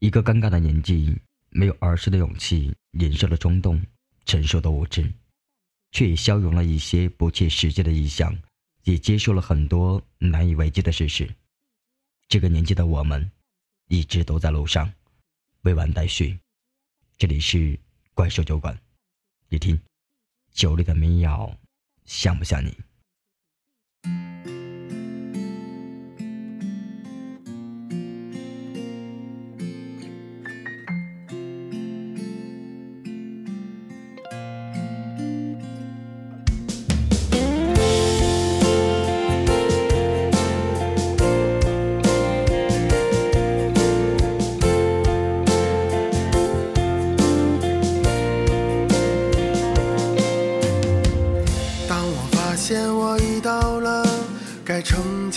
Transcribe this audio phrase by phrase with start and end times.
[0.00, 1.14] 一个尴尬的年纪，
[1.50, 3.84] 没有儿时的勇气，年少的冲动，
[4.24, 5.12] 成熟的无知，
[5.92, 8.34] 却也消融了一些不切实际的臆想，
[8.84, 11.28] 也接受了很多难以为继的事实。
[12.28, 13.30] 这个年纪的我们，
[13.88, 14.90] 一直都在路上，
[15.64, 16.38] 未完待续。
[17.18, 17.78] 这里是
[18.14, 18.80] 怪兽酒馆，
[19.50, 19.78] 你听，
[20.50, 21.54] 酒里的民谣，
[22.06, 22.74] 像不像你？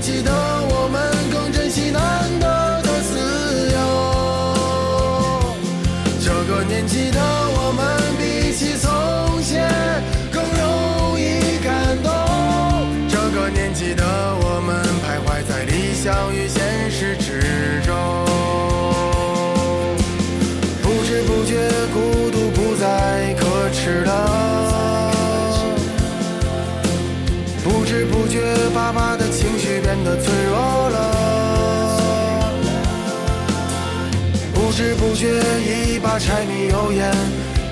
[0.00, 2.00] 记得我们，更珍惜难
[2.40, 2.46] 得
[2.82, 3.18] 的自
[3.70, 3.76] 由。
[6.24, 7.84] 这个年纪的我们，
[8.16, 8.88] 比起从
[9.42, 9.68] 前
[10.32, 12.10] 更容易感动。
[13.10, 14.02] 这个年纪的
[14.40, 17.94] 我们，徘徊在理想与现实之中。
[20.82, 24.10] 不知不觉，孤独不再可耻了。
[27.62, 28.40] 不知不觉，
[28.74, 29.09] 爸爸
[29.90, 30.98] 变得脆弱了。
[34.54, 35.26] 不知不觉，
[35.66, 37.12] 一把柴米油盐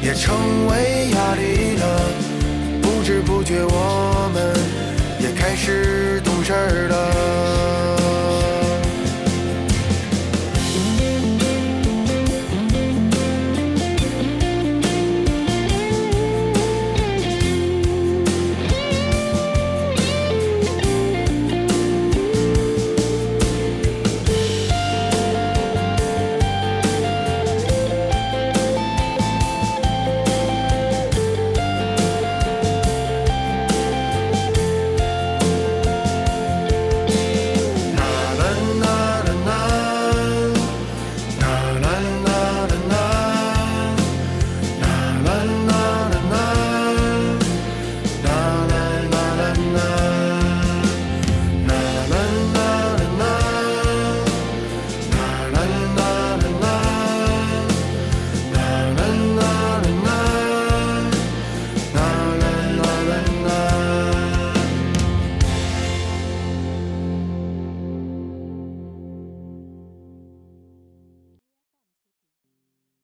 [0.02, 2.00] 也成为压力了。
[2.82, 4.52] 不知不觉，我们
[5.20, 6.17] 也开始。